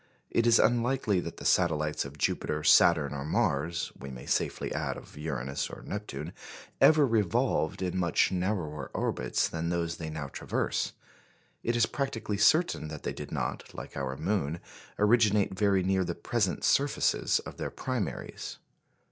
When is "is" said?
0.47-0.57, 11.75-11.85